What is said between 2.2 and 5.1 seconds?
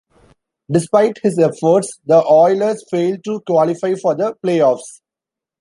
Oilers failed to qualify for the playoffs.